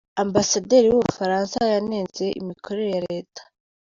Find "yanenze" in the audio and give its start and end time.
1.71-2.25